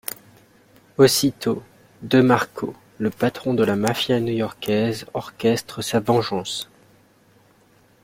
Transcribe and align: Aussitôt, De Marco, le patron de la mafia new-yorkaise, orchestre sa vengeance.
Aussitôt, 0.97 1.61
De 2.01 2.21
Marco, 2.21 2.73
le 2.97 3.11
patron 3.11 3.53
de 3.53 3.63
la 3.63 3.75
mafia 3.75 4.19
new-yorkaise, 4.19 5.05
orchestre 5.13 5.83
sa 5.83 5.99
vengeance. 5.99 6.67